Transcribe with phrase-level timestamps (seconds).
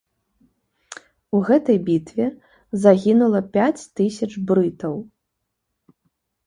[1.39, 2.25] У гэтай бітве
[2.87, 4.99] загінула пяць тысяч брытаў.